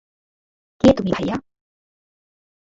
কে 0.81 0.89
তুমি 0.97 1.11
ভাইয়া? 1.11 1.35